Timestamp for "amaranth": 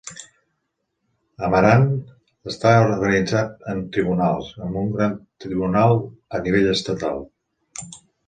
1.47-2.47